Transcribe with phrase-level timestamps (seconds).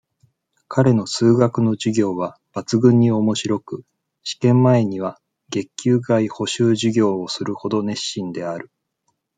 [0.67, 3.83] 彼の数学の授業は、抜群に面白く、
[4.23, 8.71] 試験前には、月給外補習授業をするほど、熱心である。